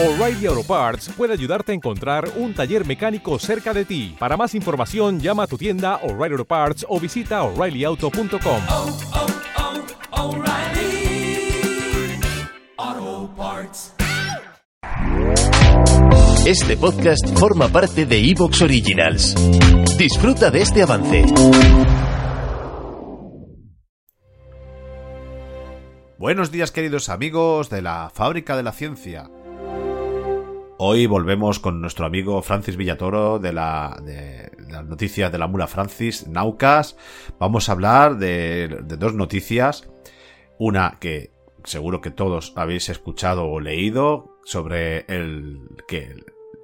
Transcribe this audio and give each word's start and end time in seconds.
O'Reilly 0.00 0.46
Auto 0.46 0.62
Parts 0.62 1.10
puede 1.16 1.32
ayudarte 1.32 1.72
a 1.72 1.74
encontrar 1.74 2.30
un 2.36 2.54
taller 2.54 2.86
mecánico 2.86 3.36
cerca 3.40 3.74
de 3.74 3.84
ti. 3.84 4.14
Para 4.16 4.36
más 4.36 4.54
información, 4.54 5.18
llama 5.18 5.42
a 5.42 5.46
tu 5.48 5.58
tienda 5.58 5.96
O'Reilly 6.04 6.34
Auto 6.34 6.44
Parts 6.44 6.86
o 6.88 7.00
visita 7.00 7.42
oreillyauto.com. 7.42 8.62
oh, 8.68 8.98
oh, 12.78 13.30
Parts. 13.36 13.94
Este 16.46 16.76
podcast 16.76 17.36
forma 17.36 17.66
parte 17.66 18.06
de 18.06 18.30
Evox 18.30 18.62
Originals. 18.62 19.34
Disfruta 19.98 20.52
de 20.52 20.62
este 20.62 20.82
avance. 20.82 21.24
Buenos 26.18 26.52
días 26.52 26.70
queridos 26.70 27.08
amigos 27.08 27.68
de 27.68 27.82
la 27.82 28.10
Fábrica 28.14 28.56
de 28.56 28.62
la 28.62 28.70
Ciencia. 28.70 29.28
Hoy 30.80 31.06
volvemos 31.06 31.58
con 31.58 31.80
nuestro 31.80 32.06
amigo 32.06 32.40
Francis 32.40 32.76
Villatoro 32.76 33.40
de, 33.40 33.52
la, 33.52 34.00
de, 34.00 34.48
de 34.64 34.72
las 34.72 34.84
noticias 34.84 35.32
de 35.32 35.36
la 35.36 35.48
mula 35.48 35.66
Francis, 35.66 36.28
Naucas. 36.28 36.96
Vamos 37.40 37.68
a 37.68 37.72
hablar 37.72 38.16
de, 38.16 38.68
de 38.84 38.96
dos 38.96 39.12
noticias. 39.12 39.90
Una 40.56 40.98
que 41.00 41.32
seguro 41.64 42.00
que 42.00 42.12
todos 42.12 42.52
habéis 42.54 42.90
escuchado 42.90 43.46
o 43.46 43.58
leído 43.58 44.38
sobre 44.44 45.00
el 45.08 45.62
que 45.88 46.14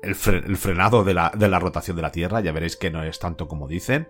el, 0.05 0.17
el 0.45 0.57
frenado 0.57 1.03
de 1.03 1.15
la, 1.15 1.33
de 1.37 1.49
la 1.49 1.59
rotación 1.59 1.97
de 1.97 2.03
la 2.03 2.13
Tierra. 2.13 2.41
Ya 2.41 2.53
veréis 2.53 2.77
que 2.77 2.93
no 2.93 3.03
es 3.03 3.19
tanto 3.19 3.49
como 3.49 3.67
dicen. 3.67 4.07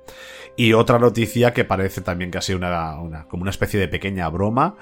Y 0.55 0.75
otra 0.75 0.99
noticia 0.99 1.55
que 1.55 1.65
parece 1.65 2.03
también 2.03 2.31
casi 2.31 2.53
una, 2.53 3.01
una 3.01 3.27
como 3.27 3.41
una 3.41 3.51
especie 3.51 3.81
de 3.81 3.89
pequeña 3.89 4.29
broma 4.29 4.77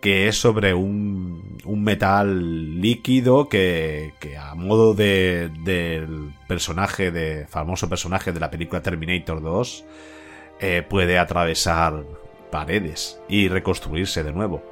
que 0.00 0.28
es 0.28 0.40
sobre 0.40 0.74
un, 0.74 1.58
metal 1.64 2.80
líquido 2.80 3.48
que, 3.48 4.14
que 4.20 4.36
a 4.36 4.54
modo 4.54 4.94
de, 4.94 5.50
del 5.64 6.32
personaje, 6.46 7.10
de 7.10 7.46
famoso 7.46 7.88
personaje 7.88 8.32
de 8.32 8.40
la 8.40 8.50
película 8.50 8.82
Terminator 8.82 9.42
2, 9.42 9.84
eh, 10.60 10.82
puede 10.88 11.18
atravesar 11.18 12.04
paredes 12.50 13.20
y 13.28 13.48
reconstruirse 13.48 14.22
de 14.22 14.32
nuevo. 14.32 14.62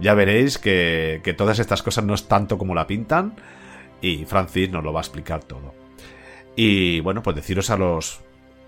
Ya 0.00 0.14
veréis 0.14 0.58
que, 0.58 1.20
que 1.24 1.34
todas 1.34 1.58
estas 1.58 1.82
cosas 1.82 2.04
no 2.04 2.14
es 2.14 2.28
tanto 2.28 2.56
como 2.58 2.74
la 2.74 2.86
pintan 2.86 3.36
y 4.00 4.24
Francis 4.26 4.70
nos 4.70 4.84
lo 4.84 4.92
va 4.92 5.00
a 5.00 5.02
explicar 5.02 5.42
todo. 5.44 5.74
Y 6.56 7.00
bueno, 7.00 7.22
pues 7.22 7.36
deciros 7.36 7.70
a 7.70 7.76
los 7.76 8.20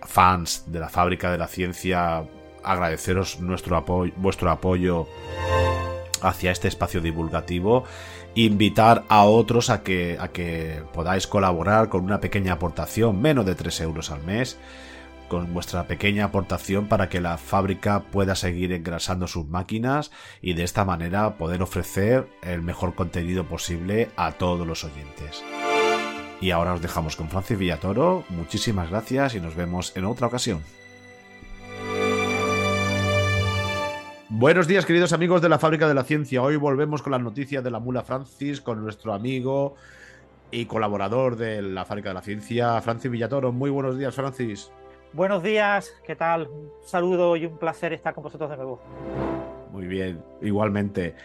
fans 0.02 0.64
de 0.66 0.80
la 0.80 0.88
fábrica 0.88 1.30
de 1.30 1.38
la 1.38 1.46
ciencia 1.46 2.24
agradeceros 2.62 3.40
nuestro 3.40 3.76
apoyo, 3.76 4.12
vuestro 4.16 4.50
apoyo 4.50 5.06
hacia 6.22 6.50
este 6.50 6.68
espacio 6.68 7.00
divulgativo 7.00 7.84
invitar 8.34 9.04
a 9.08 9.24
otros 9.24 9.70
a 9.70 9.82
que, 9.82 10.16
a 10.20 10.28
que 10.28 10.82
podáis 10.92 11.26
colaborar 11.26 11.88
con 11.88 12.04
una 12.04 12.20
pequeña 12.20 12.54
aportación, 12.54 13.20
menos 13.20 13.46
de 13.46 13.54
3 13.54 13.80
euros 13.80 14.10
al 14.10 14.22
mes, 14.22 14.58
con 15.28 15.54
vuestra 15.54 15.86
pequeña 15.86 16.26
aportación 16.26 16.86
para 16.88 17.08
que 17.08 17.20
la 17.20 17.38
fábrica 17.38 18.00
pueda 18.10 18.34
seguir 18.34 18.72
engrasando 18.72 19.28
sus 19.28 19.46
máquinas 19.46 20.10
y 20.42 20.54
de 20.54 20.64
esta 20.64 20.84
manera 20.84 21.38
poder 21.38 21.62
ofrecer 21.62 22.28
el 22.42 22.62
mejor 22.62 22.94
contenido 22.94 23.44
posible 23.44 24.10
a 24.16 24.32
todos 24.32 24.66
los 24.66 24.84
oyentes. 24.84 25.44
Y 26.40 26.50
ahora 26.50 26.74
os 26.74 26.82
dejamos 26.82 27.16
con 27.16 27.28
Francis 27.28 27.58
Villatoro, 27.58 28.24
muchísimas 28.28 28.90
gracias 28.90 29.34
y 29.34 29.40
nos 29.40 29.54
vemos 29.54 29.92
en 29.96 30.04
otra 30.06 30.26
ocasión. 30.26 30.62
Buenos 34.32 34.68
días, 34.68 34.86
queridos 34.86 35.12
amigos 35.12 35.42
de 35.42 35.48
la 35.48 35.58
Fábrica 35.58 35.88
de 35.88 35.94
la 35.94 36.04
Ciencia. 36.04 36.40
Hoy 36.40 36.54
volvemos 36.54 37.02
con 37.02 37.10
las 37.10 37.20
noticias 37.20 37.64
de 37.64 37.70
la 37.72 37.80
mula 37.80 38.04
Francis, 38.04 38.60
con 38.60 38.80
nuestro 38.80 39.12
amigo 39.12 39.74
y 40.52 40.66
colaborador 40.66 41.34
de 41.34 41.60
la 41.60 41.84
Fábrica 41.84 42.10
de 42.10 42.14
la 42.14 42.22
Ciencia, 42.22 42.80
Francis 42.80 43.10
Villatoro. 43.10 43.50
Muy 43.50 43.70
buenos 43.70 43.98
días, 43.98 44.14
Francis. 44.14 44.70
Buenos 45.12 45.42
días, 45.42 45.92
¿qué 46.06 46.14
tal? 46.14 46.46
Un 46.46 46.70
saludo 46.86 47.34
y 47.34 47.44
un 47.46 47.58
placer 47.58 47.92
estar 47.92 48.14
con 48.14 48.22
vosotros 48.22 48.48
de 48.50 48.56
nuevo. 48.56 48.80
Muy 49.72 49.88
bien, 49.88 50.22
igualmente. 50.42 51.16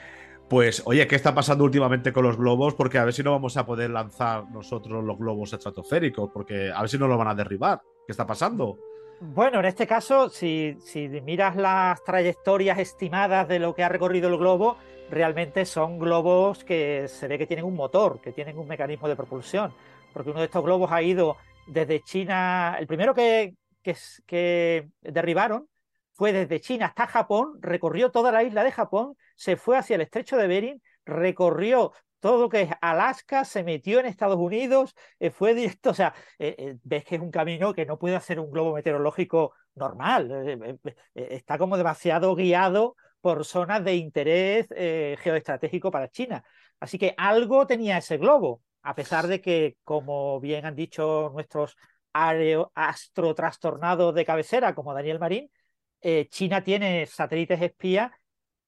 Pues, 0.49 0.81
oye, 0.85 1.05
¿qué 1.05 1.15
está 1.15 1.35
pasando 1.35 1.63
últimamente 1.63 2.11
con 2.11 2.23
los 2.23 2.37
globos? 2.37 2.73
Porque 2.73 2.97
a 2.97 3.05
ver 3.05 3.13
si 3.13 3.21
no 3.21 3.33
vamos 3.33 3.55
a 3.55 3.67
poder 3.67 3.91
lanzar 3.91 4.49
nosotros 4.49 5.03
los 5.03 5.19
globos 5.19 5.53
estratosféricos, 5.53 6.31
porque 6.33 6.71
a 6.71 6.81
ver 6.81 6.89
si 6.89 6.97
no 6.97 7.07
lo 7.07 7.19
van 7.19 7.27
a 7.27 7.35
derribar. 7.35 7.83
¿Qué 8.07 8.13
está 8.13 8.25
pasando? 8.25 8.79
Bueno, 9.21 9.59
en 9.59 9.65
este 9.65 9.87
caso, 9.87 10.29
si, 10.29 10.77
miras 11.23 11.55
las 11.55 12.03
trayectorias 12.03 12.77
estimadas 12.79 13.47
de 13.47 13.59
lo 13.59 13.73
que 13.73 13.83
ha 13.83 13.89
recorrido 13.89 14.27
el 14.27 14.37
globo, 14.37 14.77
realmente 15.09 15.65
son 15.65 15.97
globos 15.99 16.63
que 16.63 17.07
se 17.07 17.27
ve 17.27 17.37
que 17.37 17.47
tienen 17.47 17.65
un 17.65 17.75
motor, 17.75 18.19
que 18.21 18.33
tienen 18.33 18.57
un 18.57 18.67
mecanismo 18.67 19.07
de 19.07 19.15
propulsión, 19.15 19.73
porque 20.13 20.31
uno 20.31 20.39
de 20.39 20.45
estos 20.45 20.63
globos 20.63 20.91
ha 20.91 21.01
ido 21.01 21.37
desde 21.67 22.01
China, 22.01 22.75
el 22.77 22.87
primero 22.87 23.13
que, 23.13 23.55
que 24.25 24.89
derribaron 25.01 25.67
fue 26.13 26.33
desde 26.33 26.59
China 26.59 26.87
hasta 26.87 27.07
Japón, 27.07 27.57
recorrió 27.61 28.11
toda 28.11 28.31
la 28.31 28.43
isla 28.43 28.63
de 28.63 28.71
Japón, 28.71 29.15
se 29.35 29.55
fue 29.55 29.77
hacia 29.77 29.95
el 29.95 30.01
estrecho 30.01 30.37
de 30.37 30.47
Bering, 30.47 30.81
recorrió 31.05 31.93
todo 32.25 32.41
lo 32.41 32.49
que 32.49 32.63
es 32.63 32.71
Alaska, 32.81 33.45
se 33.45 33.63
metió 33.63 33.99
en 33.99 34.07
Estados 34.07 34.39
Unidos, 34.39 34.95
eh, 35.19 35.29
fue 35.29 35.53
directo, 35.53 35.91
o 35.91 35.93
sea, 35.93 36.15
eh, 36.39 36.55
eh, 36.57 36.77
ves 36.81 37.05
que 37.05 37.17
es 37.17 37.21
un 37.21 37.29
camino 37.29 37.71
que 37.71 37.85
no 37.85 37.99
puede 37.99 38.15
hacer 38.15 38.39
un 38.39 38.49
globo 38.49 38.73
meteorológico 38.73 39.53
normal, 39.75 40.71
está 41.13 41.59
como 41.59 41.77
demasiado 41.77 42.33
guiado 42.33 42.95
por 43.21 43.45
zonas 43.45 43.83
de 43.83 43.97
interés 43.97 44.67
geoestratégico 45.19 45.91
para 45.91 46.09
China. 46.09 46.43
Así 46.79 46.97
que 46.97 47.13
algo 47.15 47.67
tenía 47.67 47.99
ese 47.99 48.17
globo, 48.17 48.63
a 48.81 48.95
pesar 48.95 49.27
de 49.27 49.39
que, 49.39 49.77
como 49.83 50.39
bien 50.39 50.65
han 50.65 50.75
dicho 50.75 51.29
nuestros 51.31 51.77
astrotrastornados 52.11 54.15
de 54.15 54.25
cabecera, 54.25 54.73
como 54.73 54.95
Daniel 54.95 55.19
Marín, 55.19 55.51
China 56.29 56.63
tiene 56.63 57.05
satélites 57.05 57.61
espía 57.61 58.19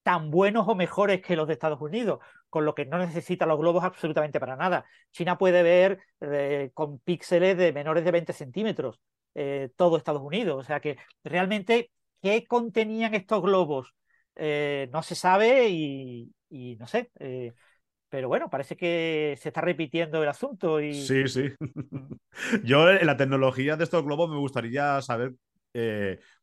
tan 0.08 0.30
buenos 0.30 0.66
o 0.68 0.74
mejores 0.74 1.20
que 1.20 1.36
los 1.36 1.46
de 1.46 1.52
Estados 1.52 1.82
Unidos, 1.82 2.20
con 2.48 2.64
lo 2.64 2.74
que 2.74 2.86
no 2.86 2.98
necesita 2.98 3.46
los 3.46 3.58
globos 3.58 3.84
absolutamente 3.84 4.40
para 4.40 4.56
nada. 4.56 4.84
China 5.12 5.38
puede 5.38 5.62
ver 5.62 6.00
eh, 6.20 6.70
con 6.74 6.98
píxeles 6.98 7.56
de 7.56 7.72
menores 7.72 8.04
de 8.04 8.10
20 8.10 8.32
centímetros 8.32 9.00
eh, 9.34 9.70
todo 9.76 9.96
Estados 9.96 10.22
Unidos. 10.22 10.58
O 10.58 10.62
sea 10.66 10.80
que 10.80 10.96
realmente, 11.24 11.90
¿qué 12.22 12.46
contenían 12.46 13.14
estos 13.14 13.42
globos? 13.42 13.94
Eh, 14.36 14.88
no 14.92 15.02
se 15.02 15.14
sabe 15.14 15.68
y, 15.68 16.32
y 16.48 16.76
no 16.76 16.86
sé. 16.86 17.10
pero 18.08 18.28
bueno, 18.28 18.48
parece 18.48 18.76
que 18.76 19.36
se 19.38 19.48
está 19.48 19.60
repitiendo 19.60 20.22
el 20.22 20.28
asunto. 20.28 20.80
Y... 20.80 20.94
Sí, 20.94 21.28
sí. 21.28 21.50
Yo 22.64 22.90
en 22.90 23.06
la 23.06 23.16
tecnología 23.16 23.76
de 23.76 23.84
estos 23.84 24.04
globos 24.04 24.30
me 24.30 24.38
gustaría 24.38 25.00
saber 25.02 25.34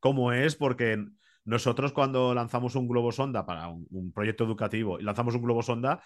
cómo 0.00 0.32
es, 0.32 0.56
porque 0.56 1.04
nosotros 1.46 1.92
cuando 1.92 2.34
lanzamos 2.34 2.74
un 2.74 2.88
globo 2.88 3.12
sonda 3.12 3.46
para 3.46 3.68
un, 3.68 4.12
proyecto 4.12 4.44
educativo 4.44 4.98
y 4.98 5.04
lanzamos 5.04 5.36
un 5.36 5.42
globo 5.42 5.62
sonda, 5.62 6.02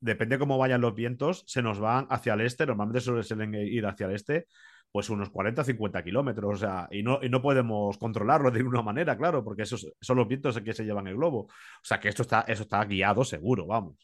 depende 0.00 0.38
cómo 0.38 0.56
vayan 0.56 0.80
los 0.80 0.94
vientos, 0.94 1.42
se 1.46 1.62
nos 1.62 1.80
van 1.80 2.06
hacia 2.10 2.34
el 2.34 2.42
este, 2.42 2.64
normalmente 2.64 3.00
suelen 3.00 3.54
ir 3.54 3.84
hacia 3.86 4.06
el 4.06 4.14
este, 4.14 4.46
pues 4.92 5.10
unos 5.10 5.30
40 5.30 5.62
o 5.62 5.64
50 5.64 6.04
kilómetros, 6.04 6.54
o 6.54 6.56
sea, 6.56 6.88
y 6.92 7.02
no, 7.02 7.18
y 7.20 7.28
no 7.28 7.42
podemos 7.42 7.98
controlarlo 7.98 8.52
de 8.52 8.60
ninguna 8.60 8.82
manera, 8.82 9.16
claro, 9.18 9.42
porque 9.42 9.62
esos 9.62 9.92
son 10.00 10.16
los 10.16 10.28
vientos 10.28 10.60
que 10.60 10.72
se 10.72 10.84
llevan 10.84 11.08
el 11.08 11.16
globo. 11.16 11.40
O 11.40 11.48
sea, 11.82 11.98
que 11.98 12.08
esto 12.08 12.22
está, 12.22 12.42
eso 12.46 12.62
está 12.62 12.84
guiado 12.84 13.24
seguro, 13.24 13.66
vamos. 13.66 13.96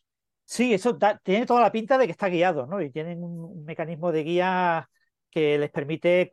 Sí, 0.44 0.74
eso 0.74 0.98
tiene 1.22 1.46
toda 1.46 1.60
la 1.60 1.70
pinta 1.70 1.96
de 1.96 2.06
que 2.06 2.10
está 2.10 2.28
guiado, 2.28 2.66
¿no? 2.66 2.82
Y 2.82 2.90
tienen 2.90 3.22
un, 3.22 3.64
mecanismo 3.64 4.10
de 4.10 4.24
guía 4.24 4.90
que 5.30 5.58
les 5.58 5.70
permite 5.70 6.28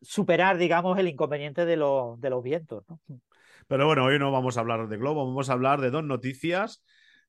superar, 0.00 0.58
digamos, 0.58 0.98
el 0.98 1.06
inconveniente 1.06 1.64
de, 1.64 1.76
de 1.76 2.30
los 2.30 2.42
vientos, 2.42 2.82
¿no? 2.88 2.98
Pero 3.72 3.86
bueno, 3.86 4.04
hoy 4.04 4.18
no 4.18 4.30
vamos 4.30 4.58
a 4.58 4.60
hablar 4.60 4.86
de 4.86 4.98
globo, 4.98 5.24
vamos 5.24 5.48
a 5.48 5.54
hablar 5.54 5.80
de 5.80 5.90
dos 5.90 6.04
noticias 6.04 6.84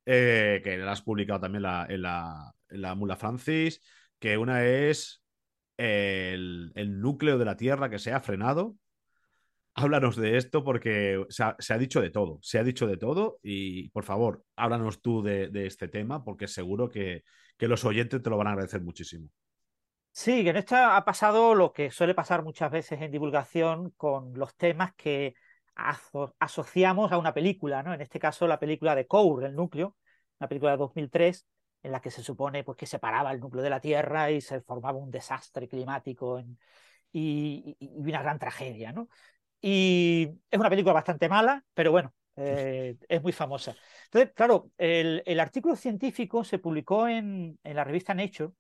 eh, 0.06 0.60
que 0.62 0.76
las 0.76 1.00
has 1.00 1.02
publicado 1.02 1.40
también 1.40 1.62
la, 1.62 1.86
en, 1.88 2.02
la, 2.02 2.54
la, 2.68 2.96
Mula 2.96 3.16
Francis, 3.16 3.82
que 4.20 4.38
una 4.38 4.66
es 4.66 5.24
el, 5.78 6.74
el, 6.76 7.00
núcleo 7.00 7.38
de 7.38 7.46
la 7.46 7.56
Tierra 7.56 7.90
que 7.90 7.98
se 7.98 8.12
ha 8.12 8.20
frenado. 8.20 8.76
Háblanos 9.74 10.18
de 10.18 10.36
esto 10.36 10.66
porque 10.66 11.26
se 11.30 11.44
ha, 11.44 11.56
se 11.60 11.74
ha, 11.76 11.78
dicho 11.78 12.02
de 12.02 12.10
todo, 12.10 12.40
se 12.42 12.60
ha 12.60 12.64
dicho 12.66 12.88
de 12.88 12.98
todo 12.98 13.40
y 13.42 13.88
por 13.92 14.04
favor, 14.04 14.44
háblanos 14.58 15.02
tú 15.02 15.24
de, 15.24 15.48
de 15.48 15.66
este 15.66 15.88
tema 15.88 16.26
porque 16.26 16.50
seguro 16.50 16.90
que, 16.90 17.24
que, 17.56 17.70
los 17.70 17.86
oyentes 17.86 18.22
te 18.22 18.30
lo 18.30 18.36
van 18.36 18.48
a 18.48 18.50
agradecer 18.50 18.82
muchísimo. 18.82 19.30
Sí, 20.12 20.44
que 20.44 20.50
en 20.50 20.58
esto 20.58 20.76
ha 20.76 21.06
pasado 21.06 21.56
lo 21.56 21.72
que 21.72 21.90
suele 21.90 22.14
pasar 22.14 22.44
muchas 22.44 22.70
veces 22.70 23.02
en 23.02 23.12
divulgación 23.12 23.92
con 23.92 24.34
los 24.34 24.54
temas 24.58 24.94
que 24.96 25.36
aso 25.76 26.36
asociamos 26.40 27.12
a 27.12 27.18
una 27.18 27.34
película, 27.34 27.84
¿no? 27.84 27.94
En 27.94 28.02
este 28.02 28.20
caso, 28.20 28.48
la 28.48 28.60
película 28.60 28.96
de 28.96 29.08
Core, 29.08 29.48
el 29.48 29.56
núcleo, 29.56 29.96
una 30.40 30.48
película 30.48 30.72
de 30.72 30.78
2003, 30.78 31.46
en 31.84 31.92
la 31.92 32.02
que 32.02 32.12
se 32.12 32.24
supone 32.24 32.64
pues, 32.64 32.78
que 32.78 32.86
separaba 32.86 33.32
el 33.32 33.40
núcleo 33.40 33.64
de 33.64 33.70
la 33.70 33.80
Tierra 33.80 34.32
y 34.32 34.42
se 34.42 34.62
formaba 34.62 34.98
un 34.98 35.12
desastre 35.12 35.68
climático 35.68 36.42
y, 37.12 37.78
una 37.80 38.22
gran 38.22 38.40
tragedia, 38.40 38.92
¿no? 38.92 39.10
Y 39.62 40.30
es 40.50 40.60
una 40.60 40.70
película 40.70 40.94
bastante 40.94 41.30
mala, 41.30 41.64
pero 41.74 41.92
bueno, 41.92 42.14
eh, 42.36 42.98
es 43.08 43.22
muy 43.22 43.32
famosa. 43.32 43.76
Entonces, 44.06 44.34
claro, 44.34 44.72
el, 44.78 45.40
artículo 45.40 45.76
científico 45.76 46.44
se 46.44 46.60
publicó 46.60 47.08
en, 47.08 47.60
en 47.64 47.76
la 47.76 47.84
revista 47.84 48.14
Nature 48.14 48.52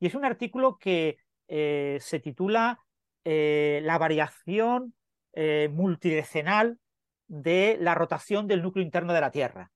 Y 0.00 0.06
es 0.06 0.14
un 0.14 0.24
artículo 0.24 0.78
que 0.78 1.18
eh, 1.48 1.98
se 2.00 2.20
titula 2.20 2.80
eh, 3.24 3.80
La 3.84 3.98
variación 3.98 4.94
eh, 5.32 5.68
multidecenal 5.72 6.78
de 7.26 7.76
la 7.80 7.94
rotación 7.94 8.46
del 8.46 8.62
núcleo 8.62 8.84
interno 8.84 9.12
de 9.12 9.20
la 9.20 9.30
Tierra. 9.30 9.70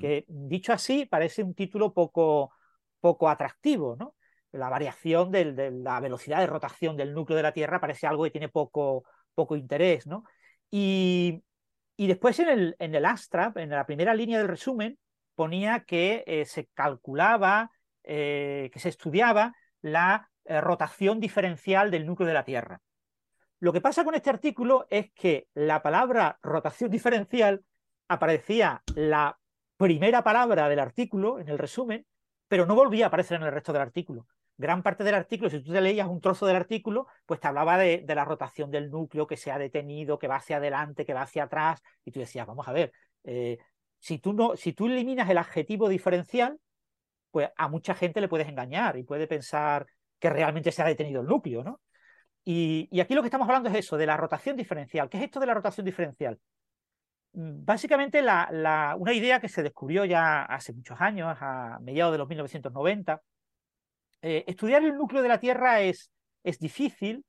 Que 0.00 0.24
dicho 0.28 0.72
así, 0.72 1.04
parece 1.04 1.42
un 1.42 1.54
título 1.54 1.92
poco, 1.92 2.52
poco 3.00 3.28
atractivo, 3.28 3.96
¿no? 3.96 4.14
La 4.50 4.70
variación 4.70 5.30
de 5.30 5.70
la 5.72 6.00
velocidad 6.00 6.38
de 6.38 6.46
rotación 6.46 6.96
del 6.96 7.12
núcleo 7.12 7.36
de 7.36 7.42
la 7.42 7.52
Tierra 7.52 7.80
parece 7.80 8.06
algo 8.06 8.24
que 8.24 8.30
tiene 8.30 8.48
poco, 8.48 9.04
poco 9.34 9.56
interés, 9.56 10.06
¿no? 10.06 10.24
Y, 10.70 11.42
después 11.98 12.38
en 12.38 12.48
el, 12.48 12.76
en 12.78 12.94
el 12.94 13.04
Astra, 13.04 13.52
en 13.56 13.70
la 13.70 13.86
primera 13.86 14.14
línea 14.14 14.38
del 14.38 14.48
resumen, 14.48 14.98
ponía 15.34 15.80
que 15.80 16.24
eh, 16.26 16.44
se 16.46 16.66
calculaba, 16.74 17.70
eh, 18.04 18.70
que 18.72 18.80
se 18.80 18.88
estudiaba 18.88 19.54
la 19.82 20.30
eh, 20.44 20.60
rotación 20.60 21.20
diferencial 21.20 21.90
del 21.90 22.06
núcleo 22.06 22.26
de 22.26 22.34
la 22.34 22.44
Tierra. 22.44 22.80
Lo 23.64 23.72
que 23.72 23.80
pasa 23.80 24.04
con 24.04 24.14
este 24.14 24.28
artículo 24.28 24.86
es 24.90 25.10
que 25.12 25.48
la 25.54 25.80
palabra 25.80 26.38
rotación 26.42 26.90
diferencial 26.90 27.64
aparecía 28.08 28.82
la 28.94 29.38
primera 29.78 30.22
palabra 30.22 30.68
del 30.68 30.80
artículo 30.80 31.38
en 31.40 31.48
el 31.48 31.56
resumen, 31.56 32.04
pero 32.46 32.66
no 32.66 32.74
volvía 32.74 33.06
a 33.06 33.08
aparecer 33.08 33.38
en 33.38 33.44
el 33.44 33.52
resto 33.52 33.72
del 33.72 33.80
artículo. 33.80 34.26
Gran 34.58 34.82
parte 34.82 35.02
del 35.02 35.14
artículo, 35.14 35.48
si 35.48 35.62
tú 35.62 35.72
te 35.72 35.80
leías 35.80 36.06
un 36.08 36.20
trozo 36.20 36.44
del 36.44 36.56
artículo, 36.56 37.06
pues 37.24 37.40
te 37.40 37.48
hablaba 37.48 37.78
de, 37.78 38.04
la 38.06 38.26
rotación 38.26 38.70
del 38.70 38.90
núcleo, 38.90 39.26
que 39.26 39.38
se 39.38 39.50
ha 39.50 39.56
detenido, 39.56 40.18
que 40.18 40.28
va 40.28 40.36
hacia 40.36 40.58
adelante, 40.58 41.06
que 41.06 41.14
va 41.14 41.22
hacia 41.22 41.44
atrás, 41.44 41.82
y 42.04 42.10
tú 42.10 42.20
decías, 42.20 42.46
vamos 42.46 42.68
a 42.68 42.72
ver, 42.72 42.92
si 43.98 44.18
tú, 44.18 44.34
no, 44.34 44.56
si 44.56 44.74
tú 44.74 44.88
eliminas 44.88 45.30
el 45.30 45.38
adjetivo 45.38 45.88
diferencial, 45.88 46.60
pues 47.30 47.48
a 47.56 47.68
mucha 47.68 47.94
gente 47.94 48.20
le 48.20 48.28
puedes 48.28 48.46
engañar 48.46 48.98
y 48.98 49.04
puede 49.04 49.26
pensar 49.26 49.86
que 50.18 50.28
realmente 50.28 50.70
se 50.70 50.82
ha 50.82 50.84
detenido 50.84 51.22
el 51.22 51.28
núcleo, 51.28 51.64
¿no? 51.64 51.80
Y, 52.44 53.00
aquí 53.00 53.14
lo 53.14 53.22
que 53.22 53.28
estamos 53.28 53.48
hablando 53.48 53.70
es 53.70 53.76
eso, 53.76 53.96
de 53.96 54.06
la 54.06 54.16
rotación 54.16 54.56
diferencial. 54.56 55.08
¿Qué 55.08 55.16
es 55.16 55.24
esto 55.24 55.40
de 55.40 55.46
la 55.46 55.54
rotación 55.54 55.86
diferencial? 55.86 56.38
Mm, 57.32 57.64
básicamente 57.64 58.20
una 58.20 59.12
idea 59.12 59.40
que 59.40 59.48
se 59.48 59.62
descubrió 59.62 60.04
ya 60.04 60.44
hace 60.44 60.72
muchos 60.72 61.00
años, 61.00 61.36
a 61.40 61.78
mediados 61.80 62.12
de 62.12 62.18
los 62.18 62.28
1990. 62.28 63.22
Eh, 64.20 64.44
estudiar 64.46 64.84
el 64.84 64.96
núcleo 64.96 65.22
de 65.22 65.28
la 65.28 65.40
Tierra 65.40 65.80
es, 65.80 66.10
es 66.42 66.58
difícil 66.58 67.24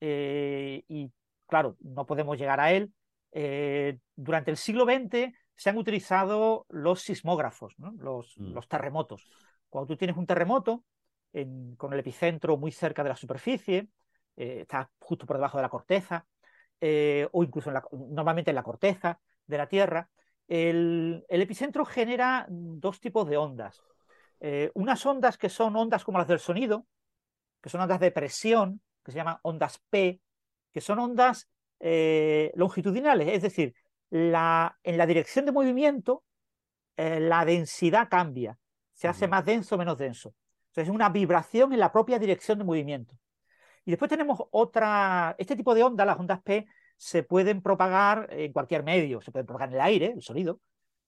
eh, 0.00 0.82
y, 0.88 1.10
claro, 1.46 1.76
no 1.80 2.04
podemos 2.04 2.36
llegar 2.36 2.60
a 2.60 2.72
él. 2.72 2.92
Eh, 3.32 3.98
durante 4.16 4.50
el 4.50 4.56
siglo 4.56 4.84
XX 4.84 5.32
se 5.54 5.70
han 5.70 5.76
utilizado 5.76 6.66
los 6.68 7.02
sismógrafos, 7.02 7.74
mm. 7.78 8.00
los, 8.00 8.68
terremotos. 8.68 9.28
Cuando 9.68 9.86
tú 9.86 9.96
tienes 9.96 10.16
un 10.16 10.26
terremoto 10.26 10.82
con 11.76 11.92
el 11.92 11.98
epicentro 11.98 12.56
muy 12.56 12.72
cerca 12.72 13.02
de 13.02 13.10
la 13.10 13.16
superficie, 13.16 13.88
eh, 14.36 14.60
está 14.62 14.90
justo 14.98 15.26
por 15.26 15.36
debajo 15.36 15.58
de 15.58 15.62
la 15.62 15.68
corteza, 15.68 16.26
eh, 16.80 17.26
o 17.32 17.42
incluso 17.42 17.72
normalmente 17.92 18.50
en 18.50 18.54
la 18.54 18.62
corteza 18.62 19.18
de 19.46 19.58
la 19.58 19.66
Tierra, 19.66 20.10
el, 20.46 21.24
epicentro 21.28 21.84
genera 21.84 22.46
dos 22.48 23.00
tipos 23.00 23.28
de 23.28 23.38
ondas. 23.38 23.82
Eh, 24.40 24.70
unas 24.74 25.04
ondas 25.06 25.38
que 25.38 25.48
son 25.48 25.74
ondas 25.74 26.04
como 26.04 26.18
las 26.18 26.28
del 26.28 26.38
sonido, 26.38 26.86
que 27.62 27.70
son 27.70 27.80
ondas 27.80 28.00
de 28.00 28.10
presión, 28.10 28.82
que 29.02 29.12
se 29.12 29.16
llaman 29.16 29.38
ondas 29.42 29.80
P, 29.88 30.20
que 30.70 30.80
son 30.80 30.98
ondas 30.98 31.48
longitudinales, 31.78 33.28
es 33.28 33.42
decir, 33.42 33.74
la, 34.08 34.78
en 34.82 34.96
la 34.96 35.06
dirección 35.06 35.44
de 35.44 35.52
movimiento, 35.52 36.24
la 36.96 37.44
densidad 37.44 38.08
cambia, 38.08 38.58
se 38.94 39.08
hace 39.08 39.28
más 39.28 39.44
denso 39.44 39.74
o 39.74 39.78
menos 39.78 39.98
denso. 39.98 40.34
Entonces 40.68 40.88
es 40.88 40.94
una 40.94 41.10
vibración 41.10 41.74
en 41.74 41.80
la 41.80 41.92
propia 41.92 42.18
dirección 42.18 42.58
de 42.58 42.64
movimiento. 42.64 43.18
Y 43.86 43.92
después 43.92 44.08
tenemos 44.08 44.42
otra, 44.50 45.36
este 45.38 45.54
tipo 45.54 45.72
de 45.72 45.84
ondas, 45.84 46.06
las 46.06 46.18
ondas 46.18 46.42
P, 46.42 46.66
se 46.96 47.22
pueden 47.22 47.62
propagar 47.62 48.26
en 48.30 48.52
cualquier 48.52 48.82
medio, 48.82 49.20
se 49.20 49.30
pueden 49.30 49.46
propagar 49.46 49.68
en 49.68 49.76
el 49.76 49.80
aire, 49.80 50.06
el 50.06 50.22
sonido, 50.22 50.60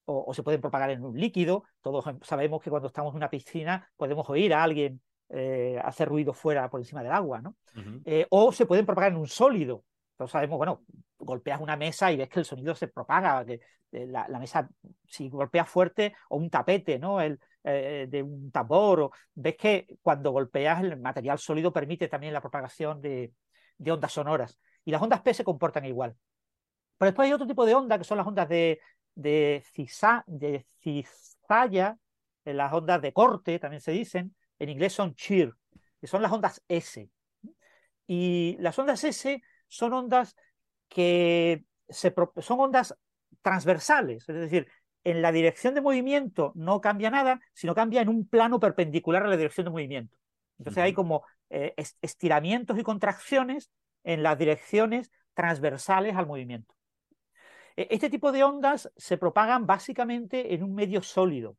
o, 0.05 0.33
se 0.33 0.45
pueden 0.45 0.61
propagar 0.61 0.91
en 0.91 1.05
un 1.05 1.19
líquido. 1.19 1.65
Todos 1.83 2.05
sabemos 2.23 2.63
que 2.63 2.71
cuando 2.71 2.87
estamos 2.87 3.13
en 3.13 3.17
una 3.17 3.29
piscina 3.29 3.91
podemos 3.97 4.31
oír 4.31 4.55
a 4.55 4.63
alguien 4.63 5.01
eh, 5.29 5.79
hacer 5.85 6.09
ruido 6.09 6.33
fuera 6.33 6.71
por 6.71 6.81
encima 6.81 7.03
del 7.03 7.13
agua, 7.13 7.43
¿no? 7.43 7.57
Eh, 8.05 8.27
o 8.31 8.53
se 8.53 8.65
pueden 8.65 8.87
propagar 8.87 9.11
en 9.11 9.19
un 9.19 9.27
sólido. 9.27 9.85
Todos 10.17 10.31
sabemos, 10.31 10.57
bueno, 10.57 10.85
golpeas 11.19 11.61
una 11.61 11.77
mesa 11.77 12.13
y 12.13 12.17
ves 12.17 12.29
que 12.29 12.39
el 12.39 12.45
sonido 12.45 12.77
se 12.77 12.87
propaga, 12.87 13.45
que 13.45 13.61
eh, 13.91 14.07
la, 14.07 14.27
mesa, 14.39 14.69
si 15.05 15.29
golpeas 15.29 15.69
fuerte, 15.69 16.15
o 16.29 16.37
un 16.37 16.49
tapete, 16.49 16.99
¿no? 16.99 17.21
El, 17.21 17.41
eh, 17.65 18.07
de 18.09 18.23
un 18.23 18.51
tambor, 18.51 19.01
o, 19.01 19.11
ves 19.35 19.57
que 19.57 19.87
cuando 20.03 20.31
golpeas 20.31 20.83
el 20.83 20.99
material 21.01 21.39
sólido 21.39 21.73
permite 21.73 22.09
también 22.09 22.33
la 22.33 22.41
propagación 22.41 23.01
de, 23.01 23.33
ondas 23.87 24.13
sonoras. 24.13 24.59
Y 24.85 24.91
las 24.91 25.03
ondas 25.03 25.21
P 25.21 25.35
se 25.35 25.45
comportan 25.45 25.85
igual. 25.85 26.17
Pero 26.97 27.11
después 27.11 27.27
hay 27.27 27.33
otro 27.33 27.47
tipo 27.47 27.67
de 27.67 27.75
ondas 27.75 27.99
que 27.99 28.05
son 28.05 28.19
las 28.19 28.27
ondas 28.27 28.49
de, 28.49 28.81
de, 29.15 29.63
de 30.27 30.67
cizalla, 30.81 31.97
eh, 32.45 32.55
las 32.55 32.73
ondas 32.73 33.03
de 33.03 33.13
corte 33.13 33.59
también 33.59 33.81
se 33.81 33.93
dicen, 33.93 34.35
en 34.59 34.69
inglés 34.69 34.93
son 34.93 35.15
cheer, 35.15 35.53
que 36.01 36.07
son 36.07 36.23
las 36.23 36.33
ondas 36.33 36.63
S. 36.69 37.11
Y 38.07 38.57
las 38.61 38.79
ondas 38.79 39.05
S 39.05 39.43
son 39.69 39.93
ondas 39.93 40.35
que 40.89 41.65
son 41.91 42.61
ondas 42.61 42.95
transversales, 43.43 44.29
es 44.29 44.35
decir, 44.35 44.69
en 45.05 45.23
la 45.23 45.33
dirección 45.33 45.75
de 45.75 45.81
movimiento 45.81 46.53
no 46.55 46.81
cambia 46.81 47.11
nada, 47.11 47.41
sino 47.53 47.75
cambia 47.75 48.03
en 48.03 48.09
un 48.09 48.29
plano 48.29 48.61
perpendicular 48.61 49.23
a 49.23 49.29
la 49.29 49.37
dirección 49.37 49.65
de 49.65 49.71
movimiento. 49.71 50.17
Entonces 50.59 50.83
hay 50.83 50.93
como 50.93 51.25
eh, 51.51 51.75
estiramientos 52.03 52.79
y 52.79 52.83
contracciones 52.83 53.71
en 54.05 54.23
las 54.23 54.39
direcciones 54.39 55.11
transversales 55.35 56.17
al 56.17 56.27
movimiento. 56.27 56.75
E, 57.77 57.89
este 57.91 58.11
tipo 58.11 58.33
de 58.33 58.45
ondas 58.45 58.91
se 58.97 59.17
propagan 59.17 59.67
básicamente 59.67 60.55
en 60.55 60.63
un 60.63 60.75
medio 60.75 61.03
sólido. 61.03 61.57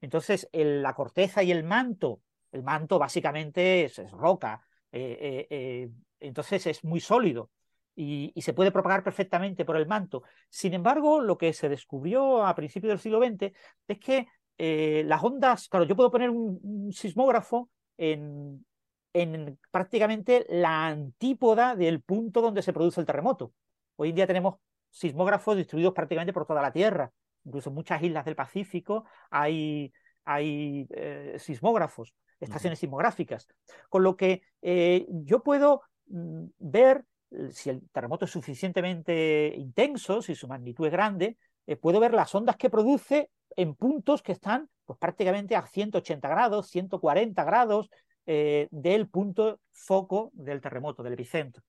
Entonces, 0.00 0.48
la 0.52 0.92
corteza 0.94 1.42
y 1.42 1.50
el 1.50 1.64
manto, 1.64 2.20
el 2.52 2.62
manto 2.62 2.98
básicamente 2.98 3.84
es, 3.84 3.96
roca, 4.10 4.66
eh, 4.92 5.46
eh, 5.48 5.90
entonces 6.20 6.66
es 6.66 6.84
muy 6.84 7.00
sólido 7.00 7.50
y, 7.96 8.32
se 8.40 8.52
puede 8.52 8.72
propagar 8.72 9.02
perfectamente 9.02 9.64
por 9.64 9.76
el 9.76 9.86
manto. 9.86 10.22
Sin 10.48 10.74
embargo, 10.74 11.20
lo 11.20 11.38
que 11.38 11.52
se 11.52 11.68
descubrió 11.68 12.44
a 12.44 12.54
principios 12.54 12.90
del 12.90 12.98
siglo 12.98 13.20
XX 13.24 13.52
es 13.88 13.98
que 13.98 14.26
eh, 14.58 15.02
las 15.06 15.22
ondas, 15.22 15.68
claro, 15.68 15.84
yo 15.84 15.96
puedo 15.96 16.10
poner 16.10 16.30
un, 16.30 16.92
sismógrafo 16.92 17.70
en, 17.96 18.64
en, 19.12 19.58
prácticamente 19.70 20.46
la 20.48 20.86
antípoda 20.86 21.76
del 21.76 22.02
punto 22.02 22.40
donde 22.40 22.62
se 22.62 22.72
produce 22.72 23.00
el 23.00 23.06
terremoto. 23.06 23.52
Hoy 23.96 24.10
en 24.10 24.16
día 24.16 24.26
tenemos 24.26 24.56
sismógrafos 24.90 25.56
distribuidos 25.56 25.94
prácticamente 25.94 26.32
por 26.32 26.46
toda 26.46 26.62
la 26.62 26.72
Tierra, 26.72 27.10
incluso 27.44 27.70
en 27.70 27.74
muchas 27.74 28.02
islas 28.02 28.24
del 28.24 28.36
Pacífico 28.36 29.04
hay, 29.30 29.92
hay 30.24 30.86
eh, 30.90 31.36
sismógrafos, 31.38 32.14
estaciones 32.40 32.78
sismográficas, 32.78 33.48
con 33.88 34.02
lo 34.02 34.16
que 34.16 34.42
eh, 34.62 35.06
yo 35.08 35.42
puedo 35.42 35.82
mm, 36.06 36.44
ver 36.58 37.04
si 37.52 37.70
el 37.70 37.88
terremoto 37.90 38.24
es 38.24 38.30
suficientemente 38.30 39.54
intenso, 39.56 40.22
si 40.22 40.34
su 40.34 40.48
magnitud 40.48 40.86
es 40.86 40.92
grande, 40.92 41.36
eh, 41.66 41.76
puedo 41.76 42.00
ver 42.00 42.14
las 42.14 42.34
ondas 42.34 42.56
que 42.56 42.70
produce 42.70 43.30
en 43.56 43.74
puntos 43.74 44.22
que 44.22 44.32
están 44.32 44.68
pues, 44.84 44.98
prácticamente 44.98 45.56
a 45.56 45.66
180 45.66 46.28
grados, 46.28 46.68
140 46.68 47.44
grados 47.44 47.90
eh, 48.26 48.68
del 48.70 49.08
punto 49.08 49.60
foco 49.70 50.30
del 50.34 50.60
terremoto, 50.60 51.02
del 51.02 51.14
epicentro. 51.14 51.62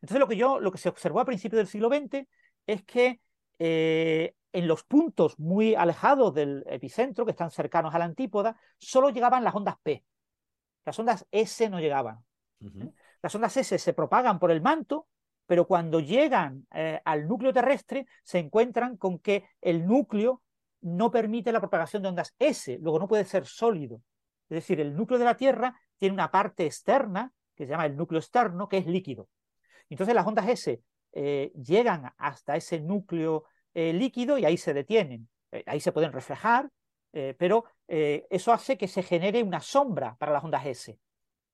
Entonces, 0.00 0.20
lo 0.20 0.28
que, 0.28 0.36
yo, 0.36 0.60
lo 0.60 0.70
que 0.70 0.78
se 0.78 0.88
observó 0.88 1.20
a 1.20 1.24
principios 1.24 1.58
del 1.58 1.66
siglo 1.66 1.88
XX 1.88 2.26
es 2.66 2.84
que 2.84 3.20
eh, 3.58 4.34
en 4.52 4.68
los 4.68 4.84
puntos 4.84 5.38
muy 5.38 5.74
alejados 5.74 6.34
del 6.34 6.64
epicentro, 6.68 7.24
que 7.24 7.32
están 7.32 7.50
cercanos 7.50 7.94
a 7.94 7.98
la 7.98 8.04
antípoda, 8.04 8.56
solo 8.78 9.10
llegaban 9.10 9.44
las 9.44 9.54
ondas 9.54 9.76
P. 9.82 10.04
Las 10.84 10.98
ondas 10.98 11.26
S 11.30 11.68
no 11.68 11.80
llegaban. 11.80 12.24
Las 13.22 13.34
ondas 13.34 13.56
S 13.56 13.78
se 13.78 13.92
propagan 13.92 14.38
por 14.38 14.50
el 14.50 14.60
manto, 14.60 15.06
pero 15.48 15.66
cuando 15.66 15.98
llegan 15.98 16.66
eh, 16.74 17.00
al 17.04 17.26
núcleo 17.26 17.52
terrestre 17.52 18.06
se 18.22 18.38
encuentran 18.38 18.96
con 18.96 19.18
que 19.18 19.44
el 19.60 19.86
núcleo 19.86 20.42
no 20.82 21.10
permite 21.10 21.52
la 21.52 21.60
propagación 21.60 22.02
de 22.02 22.10
ondas 22.10 22.34
S, 22.38 22.78
luego 22.80 22.98
no 22.98 23.08
puede 23.08 23.24
ser 23.24 23.46
sólido. 23.46 24.02
Es 24.48 24.56
decir, 24.56 24.78
el 24.80 24.94
núcleo 24.94 25.18
de 25.18 25.24
la 25.24 25.36
Tierra 25.36 25.74
tiene 25.96 26.12
una 26.12 26.30
parte 26.30 26.66
externa, 26.66 27.32
que 27.56 27.64
se 27.64 27.70
llama 27.70 27.86
el 27.86 27.96
núcleo 27.96 28.20
externo, 28.20 28.68
que 28.68 28.78
es 28.78 28.86
líquido. 28.86 29.28
Entonces 29.88 30.14
las 30.14 30.26
ondas 30.26 30.46
S 30.48 30.80
eh, 31.12 31.52
llegan 31.54 32.12
hasta 32.18 32.54
ese 32.54 32.80
núcleo 32.80 33.44
eh, 33.74 33.94
líquido 33.94 34.38
y 34.38 34.44
ahí 34.44 34.58
se 34.58 34.74
detienen. 34.74 35.28
ahí 35.64 35.80
se 35.80 35.92
pueden 35.92 36.12
reflejar, 36.12 36.68
pero 37.10 37.64
eso 37.86 38.52
hace 38.52 38.76
que 38.76 38.86
se 38.86 39.02
genere 39.02 39.42
una 39.42 39.60
sombra 39.60 40.14
para 40.18 40.30
las 40.30 40.44
ondas 40.44 40.66
S. 40.66 40.98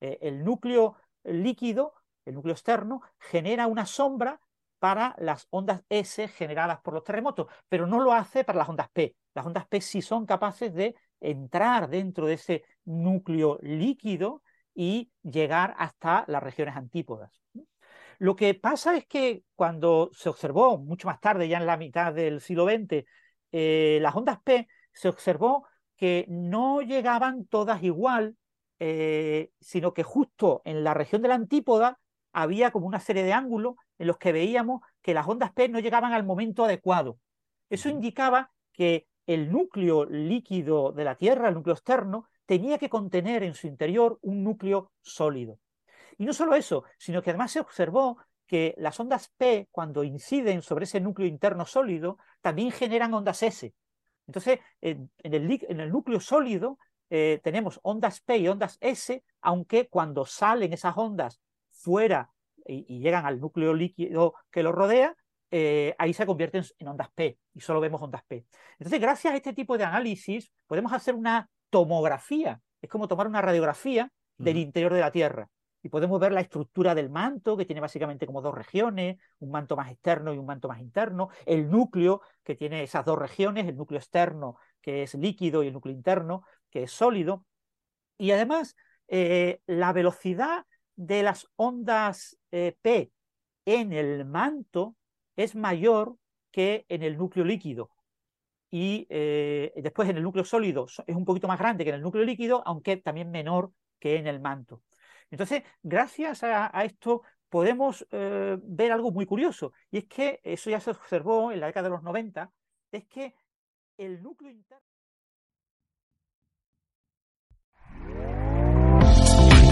el 0.01 0.45
núcleo 0.45 0.97
líquido, 1.25 1.95
el 2.25 2.35
núcleo 2.35 2.53
externo, 2.53 3.03
genera 3.19 3.67
una 3.67 3.87
sombra 3.87 4.41
para 4.79 5.15
las 5.19 5.47
ondas 5.51 5.83
S 5.89 6.29
generadas 6.29 6.81
por 6.81 6.95
los 6.95 7.05
terremotos, 7.05 7.47
pero 7.69 7.87
no 7.87 8.01
lo 8.01 8.13
hace 8.13 8.45
para 8.45 8.59
las 8.59 8.69
ondas 8.69 8.89
P. 8.93 9.17
Las 9.35 9.47
ondas 9.47 9.67
P 9.67 9.81
sí 9.81 10.03
son 10.03 10.27
capaces 10.27 10.75
de 10.75 10.95
entrar 11.21 11.89
dentro 11.89 12.27
de 12.27 12.35
ese 12.35 12.65
núcleo 12.85 13.59
líquido 13.63 14.43
y 14.75 15.11
llegar 15.23 15.75
hasta 15.79 16.25
las 16.29 16.43
regiones 16.43 16.77
antípodas. 16.77 17.41
Lo 18.19 18.37
que 18.37 18.55
pasa 18.55 18.97
es 18.97 19.07
que 19.07 19.43
cuando 19.55 20.11
se 20.13 20.29
observó, 20.29 20.79
mucho 20.79 21.09
más 21.09 21.21
tarde, 21.21 21.49
ya 21.49 21.59
en 21.59 21.67
la 21.67 21.77
mitad 21.77 22.13
del 22.13 22.41
siglo 22.41 22.67
XX, 22.67 23.05
eh, 23.53 23.99
las 24.01 24.15
ondas 24.15 24.41
P, 24.43 24.69
se 24.93 25.09
observó 25.09 25.67
que 25.97 26.27
no 26.29 26.83
llegaban 26.83 27.47
todas 27.47 27.83
igual, 27.83 28.37
eh, 28.87 29.51
sino 29.61 29.95
que 29.95 30.03
justo 30.03 30.61
en 30.67 30.85
la 30.85 30.93
región 30.93 31.23
de 31.23 31.29
la 31.29 31.37
antípoda 31.37 31.99
había 32.35 32.71
como 32.71 32.87
una 32.87 33.01
serie 33.01 33.23
de 33.23 33.33
ángulos 33.33 33.77
en 33.97 34.09
los 34.09 34.19
que 34.19 34.31
veíamos 34.31 34.83
que 35.01 35.15
las 35.15 35.27
ondas 35.27 35.53
P 35.55 35.71
no 35.71 35.79
llegaban 35.79 36.13
al 36.13 36.23
momento 36.23 36.67
adecuado. 36.67 37.19
Eso 37.71 37.89
indicaba 37.89 38.53
que 38.75 39.07
el 39.27 39.51
núcleo 39.51 40.05
líquido 40.05 40.93
de 40.93 41.05
la 41.05 41.15
Tierra, 41.15 41.49
el 41.49 41.55
núcleo 41.55 41.73
externo, 41.73 42.29
tenía 42.45 42.77
que 42.77 42.91
contener 42.91 43.43
en 43.43 43.55
su 43.55 43.69
interior 43.69 44.19
un 44.21 44.45
núcleo 44.45 44.93
sólido. 45.01 45.59
Y 46.19 46.27
no 46.27 46.35
solo 46.35 46.55
eso, 46.55 46.85
sino 46.99 47.23
que 47.23 47.31
además 47.31 47.53
se 47.53 47.61
observó 47.61 48.19
que 48.47 48.75
las 48.77 49.01
ondas 49.01 49.33
P, 49.39 49.67
cuando 49.71 50.05
inciden 50.05 50.61
sobre 50.61 50.85
ese 50.85 51.01
núcleo 51.01 51.27
interno 51.27 51.65
sólido, 51.65 52.19
también 52.43 52.71
generan 52.71 53.15
ondas 53.15 53.43
S. 53.43 53.73
Entonces, 54.27 54.61
en, 54.83 55.11
el, 55.23 55.91
núcleo 55.91 56.21
sólido 56.21 56.79
eh, 57.11 57.41
tenemos 57.43 57.81
ondas 57.83 58.21
P 58.21 58.39
y 58.39 58.49
ondas 58.49 58.79
S, 58.81 59.23
aunque 59.41 59.89
cuando 59.89 60.27
salen 60.27 60.73
esas 60.73 60.97
ondas 60.97 61.41
fuera 61.71 62.31
y, 62.67 63.01
llegan 63.01 63.27
al 63.27 63.41
núcleo 63.41 63.75
líquido 63.75 64.35
que 64.51 64.63
lo 64.63 64.73
rodea, 64.73 65.15
eh, 65.51 65.95
ahí 65.99 66.15
se 66.15 66.27
convierten 66.27 66.65
en 66.79 66.89
ondas 66.89 67.09
P 67.15 67.39
y 67.53 67.61
solo 67.61 67.81
vemos 67.81 68.01
ondas 68.03 68.25
P. 68.27 68.47
Entonces, 68.79 69.01
gracias 69.01 69.35
a 69.35 69.37
este 69.37 69.53
tipo 69.53 69.79
de 69.79 69.85
análisis, 69.85 70.53
podemos 70.67 70.93
hacer 70.93 71.15
una 71.15 71.49
tomografía. 71.71 72.61
Es 72.81 72.89
como 72.89 73.09
tomar 73.09 73.27
una 73.27 73.43
radiografía 73.43 74.11
del 74.37 74.59
interior 74.59 74.93
de 74.93 75.01
la 75.01 75.13
Tierra 75.13 75.49
y 75.85 75.91
podemos 75.91 76.19
ver 76.19 76.33
la 76.33 76.41
estructura 76.41 76.95
del 76.95 77.11
manto, 77.11 77.59
que 77.59 77.67
tiene 77.67 77.83
básicamente 77.83 78.25
como 78.25 78.41
dos 78.41 78.55
regiones, 78.55 79.19
un 79.39 79.51
manto 79.51 79.77
más 79.77 79.93
externo 79.93 80.33
y 80.33 80.39
un 80.39 80.47
manto 80.47 80.67
más 80.67 80.81
interno, 80.81 81.29
el 81.45 81.71
núcleo, 81.71 82.23
que 82.43 82.55
tiene 82.55 82.83
esas 82.83 83.05
dos 83.05 83.19
regiones, 83.19 83.69
el 83.69 83.77
núcleo 83.77 84.01
externo, 84.01 84.57
que 84.81 85.03
es 85.03 85.15
líquido, 85.15 85.63
y 85.63 85.67
el 85.67 85.75
núcleo 85.75 85.95
interno, 85.95 86.43
que 86.75 86.83
es 86.83 86.93
sólido. 86.93 87.47
Y 88.19 88.33
además, 88.33 88.77
eh, 89.07 89.61
la 89.67 89.93
velocidad 89.93 90.67
de 90.97 91.23
las 91.23 91.47
ondas 91.57 92.37
eh, 92.51 92.77
P 92.83 93.13
en 93.65 93.93
el 93.93 94.25
manto 94.25 94.97
es 95.37 95.55
mayor 95.55 96.17
que 96.51 96.85
en 96.89 97.03
el 97.03 97.17
núcleo 97.17 97.45
líquido. 97.45 97.91
Y 98.71 99.07
eh, 99.09 99.73
después 99.77 100.09
en 100.09 100.17
el 100.17 100.25
núcleo 100.25 100.45
sólido 100.45 100.87
es 101.07 101.17
un 101.17 101.25
poquito 101.25 101.47
más 101.47 101.61
grande 101.61 101.85
que 101.85 101.91
en 101.91 101.97
el 101.97 102.03
núcleo 102.03 102.25
líquido, 102.25 102.63
aunque 102.67 102.97
también 102.97 103.31
menor 103.31 103.73
que 104.01 104.17
en 104.17 104.27
el 104.27 104.41
manto. 104.41 104.83
Entonces, 105.31 105.63
gracias 105.83 106.43
a, 106.43 106.67
esto 106.85 107.23
podemos 107.49 108.05
ver 108.11 108.93
algo 108.93 109.13
muy 109.13 109.27
curioso, 109.27 109.73
y 109.91 109.99
es 109.99 110.05
que 110.07 110.41
eso 110.43 110.71
ya 110.71 110.81
se 110.81 110.91
observó 110.91 111.53
en 111.53 111.61
la 111.61 111.67
década 111.67 111.89
de 111.89 111.95
los 111.95 112.03
90, 112.03 112.51
es 112.91 113.05
que 113.07 113.35
el 113.97 114.21
núcleo 114.23 114.51
interno... 114.51 114.94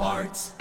parts. 0.00 0.59